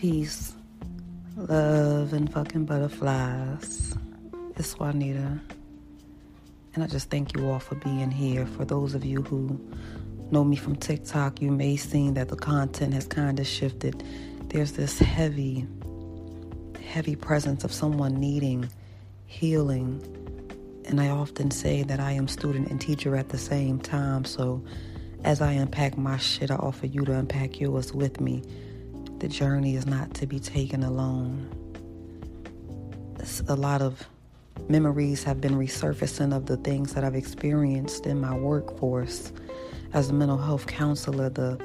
[0.00, 0.54] Peace,
[1.36, 3.94] love, and fucking butterflies.
[4.56, 5.38] It's Juanita.
[6.72, 8.46] And I just thank you all for being here.
[8.46, 9.60] For those of you who
[10.30, 14.02] know me from TikTok, you may see that the content has kind of shifted.
[14.48, 15.66] There's this heavy,
[16.82, 18.70] heavy presence of someone needing
[19.26, 20.02] healing.
[20.86, 24.24] And I often say that I am student and teacher at the same time.
[24.24, 24.64] So
[25.24, 28.42] as I unpack my shit, I offer you to unpack yours with me
[29.20, 31.48] the journey is not to be taken alone.
[33.48, 34.08] A lot of
[34.68, 39.30] memories have been resurfacing of the things that I've experienced in my workforce
[39.92, 41.60] as a mental health counselor, the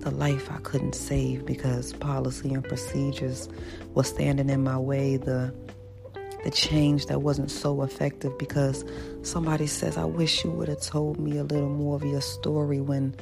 [0.00, 3.48] the life I couldn't save because policy and procedures
[3.94, 5.54] was standing in my way, the
[6.42, 8.84] the change that wasn't so effective because
[9.22, 12.80] somebody says, I wish you would have told me a little more of your story
[12.80, 13.14] when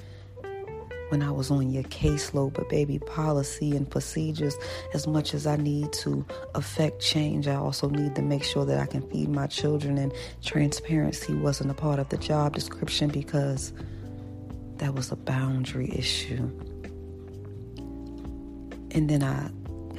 [1.10, 4.56] when I was on your caseload, but baby, policy and procedures,
[4.92, 8.78] as much as I need to affect change, I also need to make sure that
[8.78, 13.72] I can feed my children, and transparency wasn't a part of the job description because
[14.76, 16.50] that was a boundary issue.
[18.90, 19.50] And then I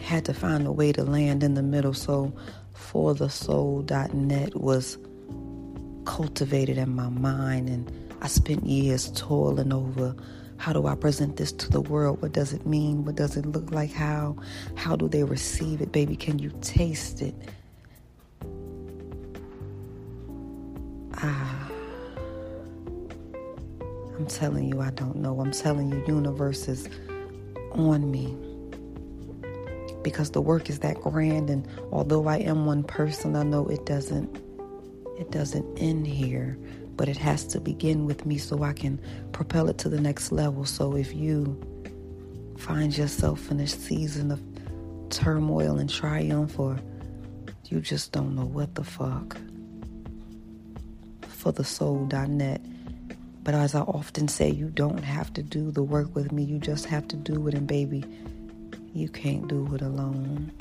[0.02, 2.34] had to find a way to land in the middle, so
[2.76, 4.98] forthesoul.net was
[6.06, 10.16] cultivated in my mind, and I spent years toiling over
[10.58, 12.22] how do I present this to the world?
[12.22, 13.06] What does it mean?
[13.06, 13.92] What does it look like?
[13.92, 14.36] How
[14.76, 15.92] how do they receive it?
[15.92, 17.36] Baby, can you taste it?
[21.18, 21.70] Ah.
[24.18, 25.40] I'm telling you I don't know.
[25.42, 26.88] I'm telling you universe is
[27.72, 28.36] on me.
[30.04, 33.86] Because the work is that grand and although I am one person, I know it
[33.86, 34.42] doesn't
[35.18, 36.58] it doesn't end here
[36.96, 39.00] but it has to begin with me so I can
[39.32, 40.66] propel it to the next level.
[40.66, 41.62] So if you
[42.58, 44.42] find yourself in a season of
[45.10, 46.80] turmoil and triumph, or
[47.66, 49.38] you just don't know what the fuck,
[51.28, 52.62] for the soul.net.
[53.44, 56.58] But as I often say, you don't have to do the work with me, you
[56.58, 57.54] just have to do it.
[57.54, 58.04] And baby,
[58.94, 60.52] you can't do it alone.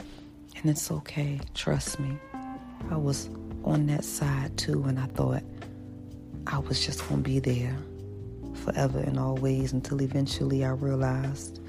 [0.56, 2.19] And it's okay, trust me.
[2.91, 3.30] I was
[3.64, 5.42] on that side too, and I thought,
[6.47, 7.77] I was just going to be there
[8.65, 11.60] forever and always until eventually I realized,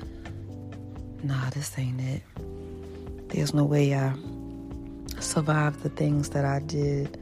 [1.24, 2.22] nah, this ain't it.
[3.30, 4.14] There's no way I
[5.20, 7.20] survived the things that I did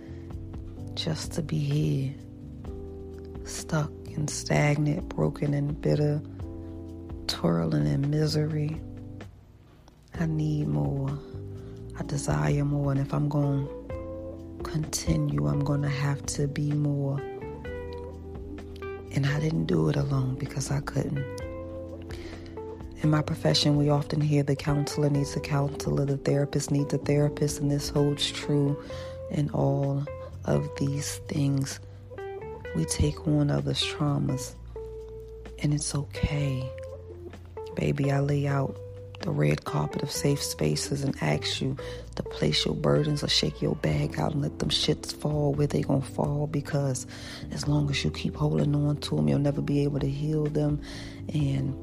[0.96, 2.14] just to be here,
[3.46, 6.22] stuck and stagnant, broken and bitter,
[7.28, 8.82] twirling in misery.
[10.20, 11.18] I need more.
[12.00, 12.92] I desire more.
[12.92, 17.20] And if I'm going to continue, I'm going to have to be more
[19.14, 21.24] and I didn't do it alone because I couldn't.
[23.02, 26.98] In my profession, we often hear the counselor needs a counselor, the therapist needs a
[26.98, 28.82] therapist, and this holds true
[29.30, 30.06] in all
[30.46, 31.80] of these things.
[32.76, 34.56] We take on others' traumas,
[35.62, 36.70] and it's okay.
[37.76, 38.78] Baby, I lay out
[39.24, 41.76] the red carpet of safe spaces and ask you
[42.16, 45.68] to place your burdens or shake your bag out and let them shits fall where
[45.68, 47.08] they gonna fall because
[47.52, 50.46] as long as you keep holding on to them, you'll never be able to heal
[50.46, 50.80] them.
[51.34, 51.76] And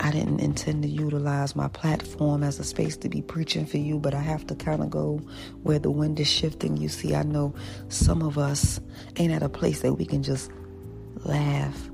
[0.00, 3.98] I didn't intend to utilize my platform as a space to be preaching for you,
[3.98, 5.20] but I have to kind of go
[5.62, 6.78] where the wind is shifting.
[6.78, 7.54] You see, I know
[7.88, 8.80] some of us
[9.16, 10.50] ain't at a place that we can just
[11.24, 11.90] laugh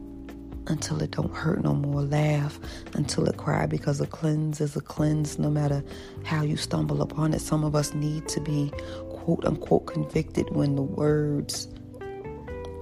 [0.69, 2.03] until it don't hurt no more.
[2.03, 2.59] Laugh
[2.95, 5.83] until it cry because a cleanse is a cleanse no matter
[6.25, 7.41] how you stumble upon it.
[7.41, 8.73] Some of us need to be
[9.11, 11.69] quote unquote convicted when the words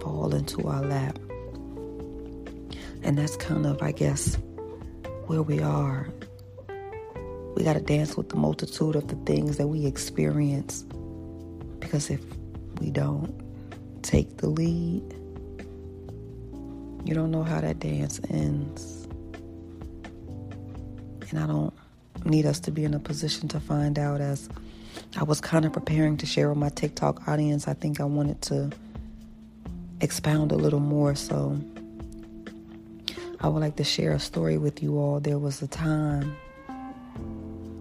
[0.00, 1.18] fall into our lap.
[3.02, 4.36] And that's kind of, I guess,
[5.26, 6.08] where we are.
[7.54, 10.82] We got to dance with the multitude of the things that we experience.
[11.80, 12.20] Because if
[12.80, 13.32] we don't
[14.02, 15.02] take the lead,
[17.04, 19.06] you don't know how that dance ends.
[21.30, 21.74] And I don't
[22.24, 24.48] need us to be in a position to find out as
[25.16, 27.68] I was kind of preparing to share with my TikTok audience.
[27.68, 28.70] I think I wanted to
[30.00, 31.14] expound a little more.
[31.14, 31.60] So
[33.40, 35.20] I would like to share a story with you all.
[35.20, 36.34] There was a time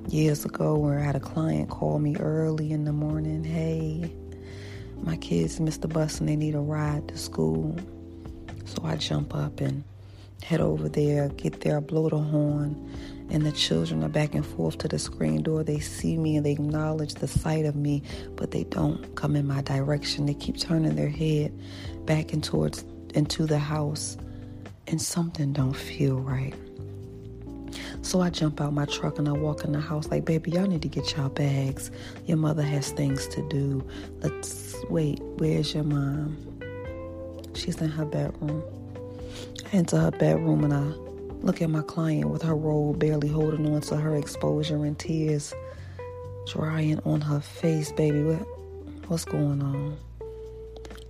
[0.10, 3.44] years ago where I had a client call me early in the morning.
[3.44, 4.14] Hey,
[5.02, 7.78] my kids missed the bus and they need a ride to school.
[8.74, 9.84] So I jump up and
[10.42, 12.92] head over there, get there, blow the horn,
[13.30, 15.64] and the children are back and forth to the screen door.
[15.64, 18.02] They see me and they acknowledge the sight of me,
[18.36, 20.26] but they don't come in my direction.
[20.26, 21.54] They keep turning their head
[22.08, 22.84] back and towards
[23.14, 24.18] into the house,
[24.88, 26.56] and something don't feel right.
[28.02, 30.66] So I jump out my truck and I walk in the house like, baby, y'all
[30.66, 31.92] need to get y'all bags.
[32.26, 33.88] Your mother has things to do.
[34.22, 35.22] Let's wait.
[35.38, 36.63] Where's your mom?
[37.56, 38.64] She's in her bedroom.
[39.66, 40.84] I enter her bedroom and I
[41.44, 45.54] look at my client with her robe barely holding on to her exposure and tears
[46.48, 48.24] drying on her face, baby.
[48.24, 48.48] What,
[49.08, 49.98] what's going on?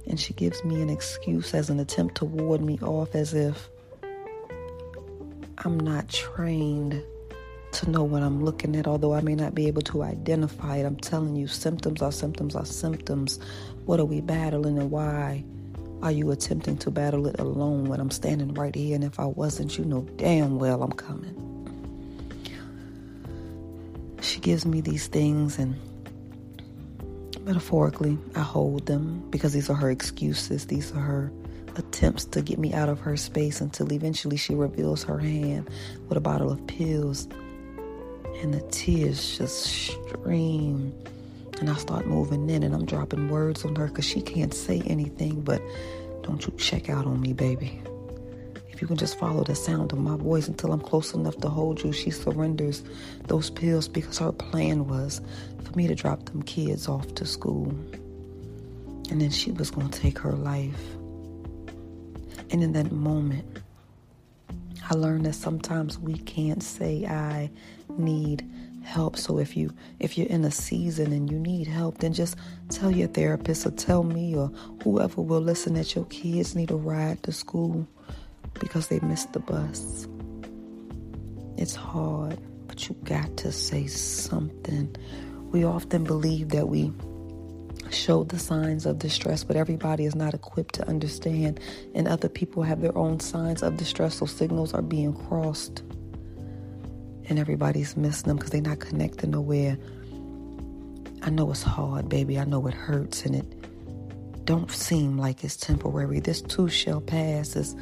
[0.08, 3.70] And she gives me an excuse as an attempt to ward me off as if
[5.60, 7.02] I'm not trained
[7.72, 10.86] to know what I'm looking at, although I may not be able to identify it.
[10.86, 13.40] I'm telling you, symptoms are symptoms are symptoms.
[13.86, 15.44] What are we battling and why
[16.04, 18.94] are you attempting to battle it alone when I'm standing right here?
[18.94, 21.40] And if I wasn't, you know damn well I'm coming.
[24.22, 25.76] She gives me these things, and
[27.42, 31.32] metaphorically, I hold them because these are her excuses, these are her
[31.78, 35.70] attempts to get me out of her space until eventually she reveals her hand
[36.10, 37.30] with a bottle of pills.
[38.42, 40.94] And the tears just stream.
[41.64, 44.82] And I start moving in and I'm dropping words on her because she can't say
[44.86, 45.62] anything, but
[46.22, 47.82] don't you check out on me, baby.
[48.70, 51.48] If you can just follow the sound of my voice until I'm close enough to
[51.48, 52.84] hold you, she surrenders
[53.28, 55.22] those pills because her plan was
[55.64, 57.70] for me to drop them kids off to school.
[59.10, 60.84] And then she was going to take her life.
[62.50, 63.46] And in that moment,
[64.90, 67.50] I learned that sometimes we can't say I
[67.98, 68.46] need
[68.84, 69.18] help.
[69.18, 72.36] So if you if you're in a season and you need help, then just
[72.70, 74.48] tell your therapist or tell me or
[74.84, 77.88] whoever will listen that your kids need a ride to school
[78.60, 80.08] because they missed the bus.
[81.58, 84.96] It's hard, but you got to say something.
[85.52, 86.92] We often believe that we
[87.92, 91.60] show the signs of distress, but everybody is not equipped to understand,
[91.94, 95.84] and other people have their own signs of distress, so signals are being crossed,
[97.30, 99.78] and everybody's missing them because they're not connecting nowhere.
[101.22, 102.38] I know it's hard, baby.
[102.38, 106.20] I know it hurts, and it don't seem like it's temporary.
[106.20, 107.56] This too shall pass.
[107.56, 107.76] is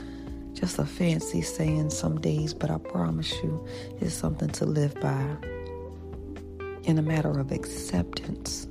[0.54, 3.66] just a fancy saying some days, but I promise you,
[4.00, 5.38] it's something to live by.
[6.84, 8.68] In a matter of acceptance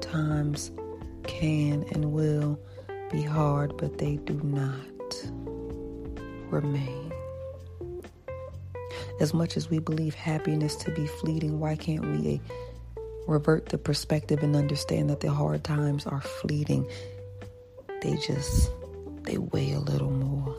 [0.00, 0.70] times
[1.26, 2.58] can and will
[3.10, 5.30] be hard, but they do not
[6.50, 7.03] remain.
[9.20, 13.78] As much as we believe happiness to be fleeting, why can't we eh, revert the
[13.78, 16.88] perspective and understand that the hard times are fleeting?
[18.02, 18.70] They just,
[19.22, 20.54] they weigh a little more.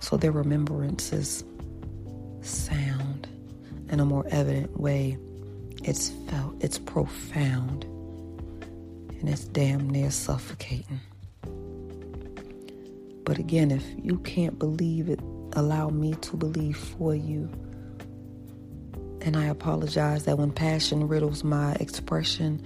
[0.00, 1.44] So their remembrances
[2.40, 3.28] sound
[3.88, 5.16] in a more evident way.
[5.84, 7.84] It's felt, it's profound
[9.20, 11.00] and it's damn near suffocating.
[13.24, 15.20] But again, if you can't believe it,
[15.52, 17.48] allow me to believe for you.
[19.20, 22.62] And I apologize that when passion riddles my expression,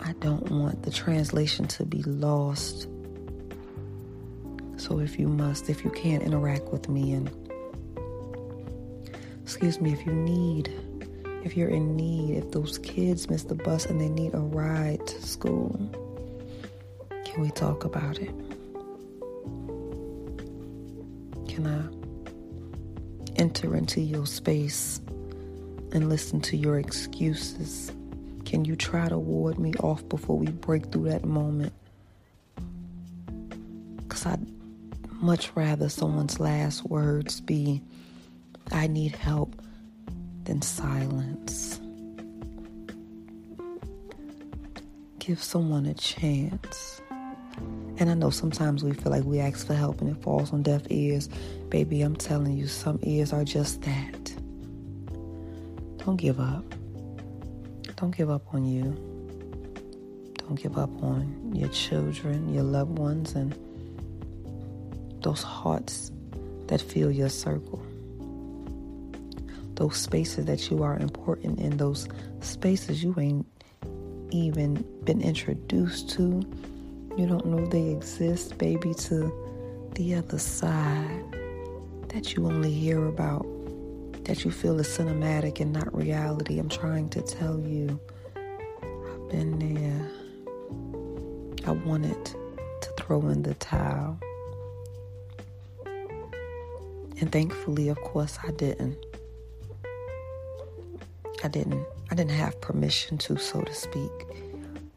[0.00, 2.88] I don't want the translation to be lost.
[4.76, 7.30] So if you must, if you can't interact with me and
[9.42, 10.72] excuse me, if you need
[11.46, 15.06] if you're in need, if those kids miss the bus and they need a ride
[15.06, 15.78] to school,
[17.24, 18.34] can we talk about it?
[21.56, 25.00] Can I enter into your space
[25.90, 27.90] and listen to your excuses?
[28.44, 31.72] Can you try to ward me off before we break through that moment?
[33.96, 34.46] Because I'd
[35.12, 37.80] much rather someone's last words be,
[38.70, 39.56] I need help
[40.44, 41.80] than silence.
[45.20, 47.00] Give someone a chance.
[47.98, 50.62] And I know sometimes we feel like we ask for help and it falls on
[50.62, 51.28] deaf ears.
[51.70, 54.34] Baby, I'm telling you, some ears are just that.
[56.04, 56.64] Don't give up.
[57.96, 58.84] Don't give up on you.
[60.38, 63.56] Don't give up on your children, your loved ones, and
[65.22, 66.12] those hearts
[66.66, 67.82] that fill your circle
[69.76, 72.08] those spaces that you are important in, those
[72.40, 73.46] spaces you ain't
[74.30, 76.42] even been introduced to.
[77.16, 79.32] You don't know they exist, baby, to
[79.94, 81.24] the other side
[82.08, 83.46] that you only hear about,
[84.24, 86.58] that you feel is cinematic and not reality.
[86.58, 87.98] I'm trying to tell you,
[88.36, 90.10] I've been there.
[91.66, 94.18] I wanted to throw in the towel.
[97.18, 98.98] And thankfully, of course, I didn't.
[101.42, 104.12] I didn't I didn't have permission to, so to speak,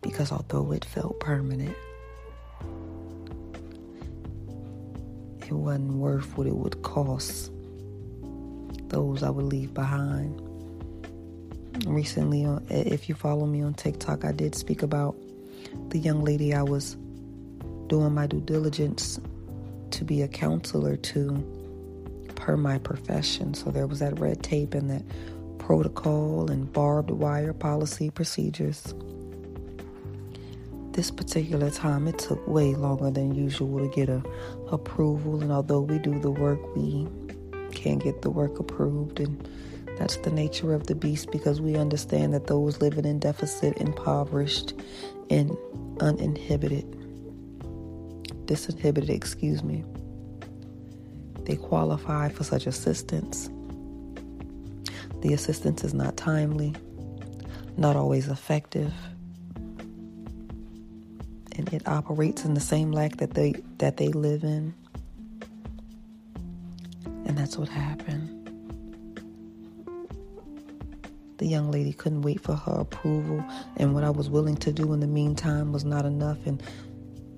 [0.02, 1.76] because although it felt permanent,
[5.50, 7.52] it wasn't worth what it would cost.
[8.90, 10.42] those I would leave behind.
[11.86, 15.16] Recently, if you follow me on TikTok, I did speak about
[15.90, 16.98] the young lady I was
[17.88, 19.20] doing my due diligence
[19.92, 21.44] to be a counselor to
[22.36, 23.54] per my profession.
[23.54, 25.04] So there was that red tape and that
[25.58, 28.94] protocol and barbed wire policy procedures.
[31.00, 34.22] This particular time, it took way longer than usual to get a
[34.70, 37.08] approval, and although we do the work, we
[37.72, 39.48] can't get the work approved, and
[39.98, 44.74] that's the nature of the beast because we understand that those living in deficit, impoverished,
[45.30, 45.56] and
[46.02, 46.84] uninhibited,
[48.46, 49.86] disinhibited, excuse me,
[51.46, 53.50] they qualify for such assistance.
[55.22, 56.76] The assistance is not timely,
[57.78, 58.92] not always effective,
[61.60, 64.74] and it operates in the same lack that they that they live in.
[67.26, 68.36] And that's what happened.
[71.38, 73.44] The young lady couldn't wait for her approval,
[73.76, 76.38] and what I was willing to do in the meantime was not enough.
[76.46, 76.64] And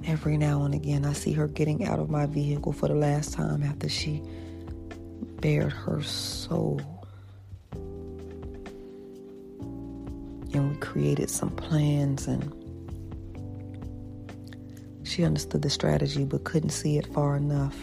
[0.05, 3.33] every now and again, I see her getting out of my vehicle for the last
[3.33, 4.21] time after she
[5.39, 6.79] bared her soul.
[10.53, 12.60] And we created some plans, and
[15.21, 17.77] she understood the strategy but couldn't see it far enough.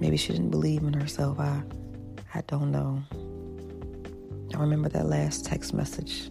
[0.00, 1.38] Maybe she didn't believe in herself.
[1.38, 1.62] I,
[2.34, 3.02] I don't know.
[4.54, 6.28] I remember that last text message.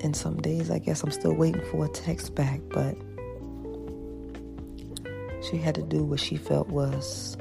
[0.00, 2.96] In some days, I guess I'm still waiting for a text back, but
[5.42, 7.34] she had to do what she felt was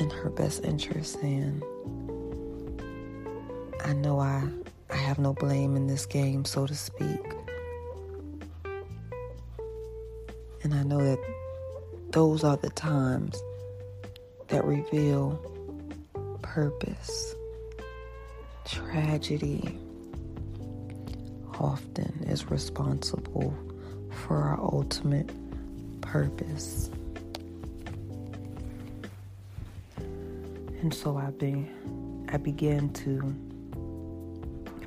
[0.00, 1.62] in her best interest, and
[3.84, 4.48] I know I
[4.90, 7.35] I have no blame in this game, so to speak.
[10.66, 11.20] And I know that
[12.10, 13.40] those are the times
[14.48, 15.38] that reveal
[16.42, 17.36] purpose.
[18.64, 19.78] Tragedy
[21.60, 23.56] often is responsible
[24.10, 25.30] for our ultimate
[26.00, 26.90] purpose.
[30.80, 31.70] And so I be
[32.28, 33.22] I began to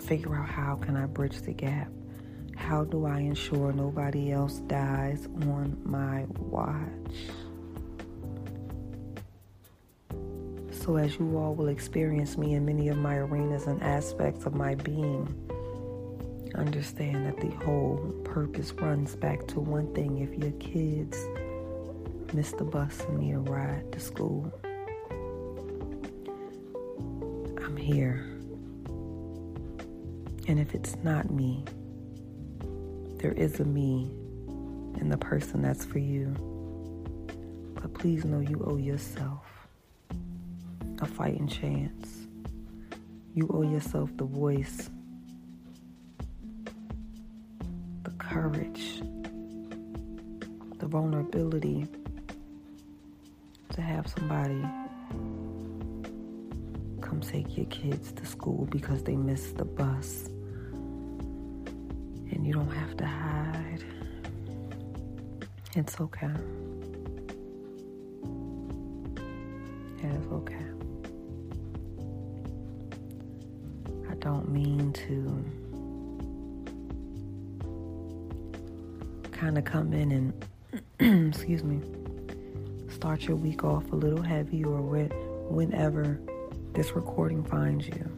[0.01, 1.89] figure out how can I bridge the gap.
[2.69, 7.15] How do I ensure nobody else dies on my watch?
[10.69, 14.53] So, as you all will experience me in many of my arenas and aspects of
[14.53, 15.27] my being,
[16.53, 21.17] understand that the whole purpose runs back to one thing if your kids
[22.35, 24.53] miss the bus and need a ride to school.
[27.65, 28.27] I'm here.
[30.47, 31.63] And if it's not me,
[33.19, 34.09] there is a me
[34.99, 36.33] and the person that's for you.
[37.75, 39.45] But please know you owe yourself
[41.01, 42.27] a fighting chance.
[43.33, 44.89] You owe yourself the voice,
[48.03, 49.01] the courage,
[50.77, 51.87] the vulnerability
[53.73, 54.61] to have somebody
[57.01, 60.29] come take your kids to school because they missed the bus.
[62.39, 63.83] And you don't have to hide.
[65.75, 66.31] It's okay.
[69.97, 70.65] It is okay.
[74.09, 75.43] I don't mean to
[79.33, 80.33] kind of come in
[81.01, 81.81] and, excuse me,
[82.89, 85.09] start your week off a little heavy or when,
[85.49, 86.21] whenever
[86.71, 88.09] this recording finds you.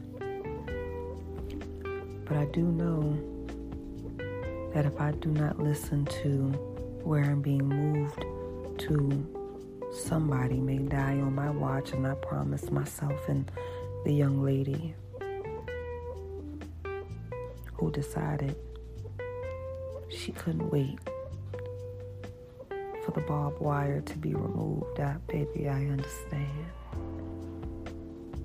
[2.25, 3.30] But I do know
[4.73, 6.49] that if I do not listen to
[7.03, 8.23] where I'm being moved
[8.79, 13.51] to, somebody may die on my watch, and I promise myself and
[14.05, 14.95] the young lady
[17.73, 18.55] who decided
[20.09, 20.99] she couldn't wait
[23.03, 24.99] for the barbed wire to be removed.
[24.99, 26.65] I, baby, I understand.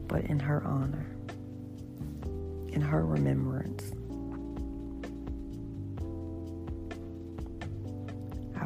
[0.08, 1.06] But in her honor,
[2.68, 3.92] in her remembrance,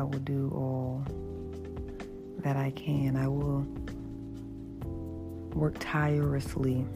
[0.00, 1.04] I will do all
[2.38, 3.18] that I can.
[3.18, 3.66] I will
[5.52, 6.86] work tirelessly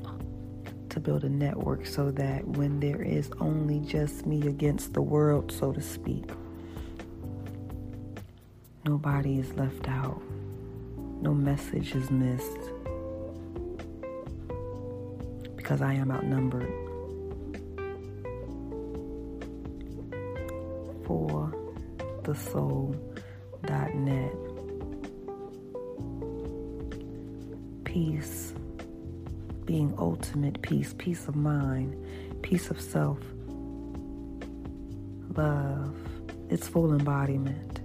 [0.89, 5.53] to build a network so that when there is only just me against the world,
[5.53, 6.31] so to speak,
[8.87, 10.23] nobody is left out,
[11.21, 12.71] no message is missed,
[15.57, 16.73] because I am outnumbered.
[21.05, 21.44] For
[22.25, 24.33] the soul.net.
[27.95, 28.52] peace.
[29.66, 31.95] Being ultimate peace, peace of mind,
[32.43, 33.21] peace of self,
[35.37, 35.97] love,
[36.50, 37.81] its full embodiment,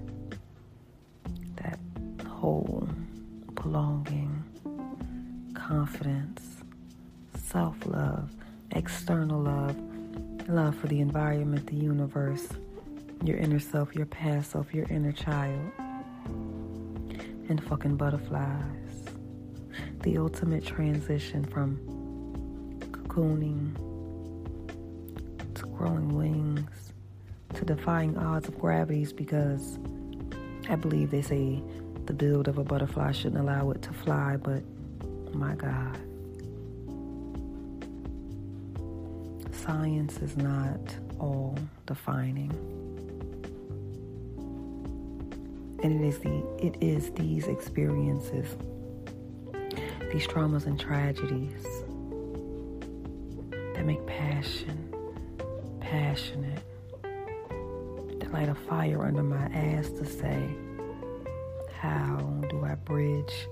[1.57, 1.77] that
[2.27, 2.89] whole
[3.53, 4.43] belonging,
[5.53, 6.63] confidence,
[7.37, 8.31] self love,
[8.71, 9.77] external love,
[10.49, 12.47] love for the environment, the universe,
[13.23, 15.71] your inner self, your past self, your inner child,
[17.49, 19.05] and fucking butterflies.
[20.03, 21.77] The ultimate transition from
[22.91, 23.75] cocooning
[25.55, 26.93] to growing wings
[27.55, 29.77] to defying odds of gravities because
[30.69, 31.61] I believe they say
[32.05, 34.63] the build of a butterfly shouldn't allow it to fly, but
[35.33, 35.97] my God.
[39.51, 40.79] Science is not
[41.19, 42.51] all defining.
[45.83, 48.55] And it is the it is these experiences,
[50.11, 51.63] these traumas and tragedies
[53.75, 54.89] that make passion
[55.89, 56.61] passionate,
[58.19, 60.47] that light a fire under my ass to say,
[61.79, 62.17] how
[62.49, 63.47] do I bridge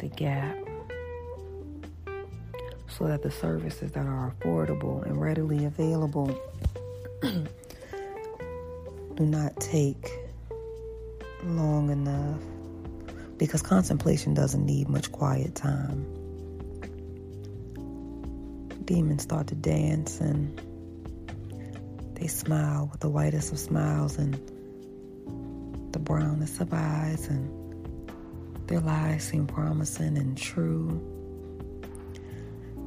[0.00, 0.56] the gap
[2.88, 6.36] so that the services that are affordable and readily available
[7.22, 7.46] do
[9.20, 10.10] not take
[11.44, 12.40] long enough
[13.38, 16.04] because contemplation doesn't need much quiet time.
[18.84, 20.60] Demons start to dance and
[22.14, 24.34] they smile with the whitest of smiles and
[25.92, 27.48] the brownest of eyes, and
[28.66, 31.00] their lies seem promising and true.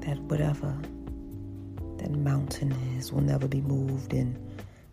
[0.02, 0.78] That whatever
[1.98, 4.38] that mountain is will never be moved, and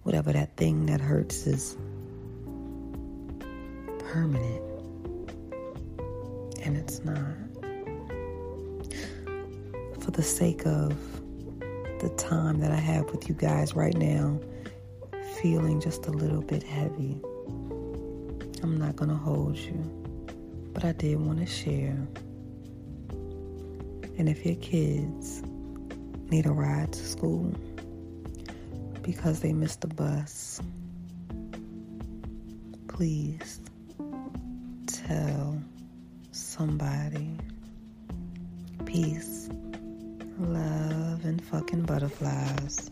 [0.05, 1.77] whatever that thing that hurts is
[4.19, 4.63] permanent.
[6.65, 7.37] And it's not.
[10.01, 10.91] For the sake of
[12.01, 14.41] the time that I have with you guys right now,
[15.41, 17.21] feeling just a little bit heavy,
[18.61, 19.79] I'm not going to hold you,
[20.73, 22.09] but I did want to share.
[24.19, 25.45] And if your kids
[26.29, 27.55] need a ride to school
[29.03, 30.61] because they missed the bus,
[32.89, 33.61] please
[35.09, 35.59] tell
[36.33, 37.39] somebody.
[38.85, 39.49] Peace,
[40.39, 42.91] love, and fucking butterflies.